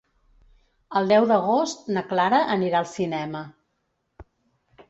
El 0.99 1.11
deu 1.11 1.27
d'agost 1.33 1.85
na 1.97 2.05
Clara 2.13 2.39
anirà 2.57 2.81
al 2.81 2.91
cinema. 2.97 3.47